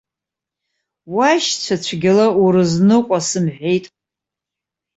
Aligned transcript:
Уашьцәа 1.15 1.75
цәгьала 1.83 2.25
урызныҟәа 2.43 3.19
сымҳәеит. 3.27 3.85